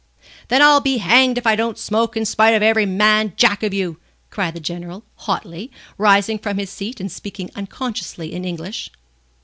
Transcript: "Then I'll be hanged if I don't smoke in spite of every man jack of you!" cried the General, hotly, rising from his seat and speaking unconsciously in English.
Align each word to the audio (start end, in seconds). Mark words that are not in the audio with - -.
"Then 0.47 0.63
I'll 0.63 0.81
be 0.81 0.97
hanged 0.97 1.37
if 1.37 1.45
I 1.45 1.55
don't 1.55 1.77
smoke 1.77 2.17
in 2.17 2.25
spite 2.25 2.55
of 2.55 2.63
every 2.63 2.87
man 2.87 3.33
jack 3.37 3.61
of 3.61 3.71
you!" 3.71 3.99
cried 4.31 4.55
the 4.55 4.59
General, 4.59 5.03
hotly, 5.27 5.69
rising 5.95 6.39
from 6.39 6.57
his 6.57 6.71
seat 6.71 6.99
and 6.99 7.11
speaking 7.11 7.51
unconsciously 7.55 8.33
in 8.33 8.43
English. 8.43 8.89